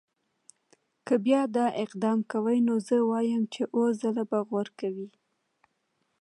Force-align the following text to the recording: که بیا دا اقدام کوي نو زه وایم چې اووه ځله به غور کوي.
که 1.05 1.15
بیا 1.25 1.41
دا 1.55 1.65
اقدام 1.83 2.19
کوي 2.31 2.59
نو 2.67 2.75
زه 2.87 2.97
وایم 3.09 3.43
چې 3.53 3.61
اووه 3.73 3.91
ځله 4.01 4.23
به 4.29 4.39
غور 4.49 4.67
کوي. 4.79 5.07